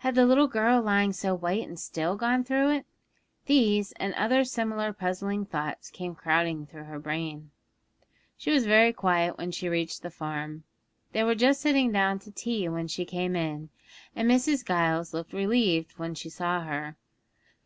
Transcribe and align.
Had 0.00 0.14
the 0.14 0.26
little 0.26 0.46
girl 0.46 0.82
lying 0.82 1.14
so 1.14 1.34
white 1.34 1.66
and 1.66 1.80
still 1.80 2.16
gone 2.16 2.44
through 2.44 2.68
it? 2.70 2.86
These 3.46 3.92
and 3.92 4.12
other 4.12 4.44
similar 4.44 4.92
puzzling 4.92 5.46
thoughts 5.46 5.88
came 5.90 6.14
crowding 6.14 6.66
through 6.66 6.84
her 6.84 6.98
brain. 6.98 7.50
She 8.36 8.50
was 8.50 8.66
very 8.66 8.92
quiet 8.92 9.38
when 9.38 9.52
she 9.52 9.70
reached 9.70 10.02
the 10.02 10.10
farm. 10.10 10.64
They 11.12 11.24
were 11.24 11.34
just 11.34 11.62
sitting 11.62 11.90
down 11.92 12.18
to 12.18 12.30
tea 12.30 12.68
when 12.68 12.88
she 12.88 13.06
came 13.06 13.34
in, 13.34 13.70
and 14.14 14.30
Mrs. 14.30 14.66
Giles 14.66 15.14
looked 15.14 15.32
relieved 15.32 15.98
when 15.98 16.14
she 16.14 16.28
saw 16.28 16.60
her. 16.60 16.98